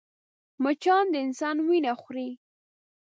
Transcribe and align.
مچان 0.63 1.05
د 1.11 1.15
انسان 1.25 1.55
وينه 1.67 1.93
خوري 2.01 2.29